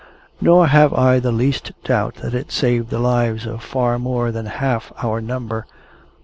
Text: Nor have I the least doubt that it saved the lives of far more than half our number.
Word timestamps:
Nor 0.41 0.65
have 0.65 0.95
I 0.95 1.19
the 1.19 1.31
least 1.31 1.73
doubt 1.83 2.15
that 2.23 2.33
it 2.33 2.51
saved 2.51 2.89
the 2.89 2.97
lives 2.97 3.45
of 3.45 3.61
far 3.61 3.99
more 3.99 4.31
than 4.31 4.47
half 4.47 4.91
our 4.97 5.21
number. 5.21 5.67